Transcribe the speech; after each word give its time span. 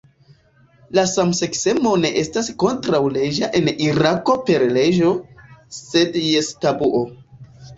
La 0.99 1.01
samseksemo 1.11 1.91
ne 2.05 2.11
estas 2.21 2.49
kontraŭleĝa 2.63 3.51
en 3.61 3.71
Irako 3.89 4.39
per 4.49 4.67
leĝo, 4.79 5.13
sed 5.81 6.19
jes 6.31 6.51
tabuo. 6.65 7.05